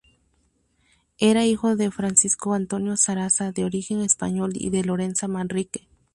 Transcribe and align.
Era 1.19 1.45
hijo 1.45 1.75
de 1.75 1.91
Francisco 1.91 2.55
Antonio 2.55 2.97
Zaraza, 2.97 3.51
de 3.51 3.65
origen 3.65 3.99
español 4.01 4.53
y 4.55 4.71
de 4.71 4.83
Lorenza 4.83 5.27
Manrique. 5.27 5.87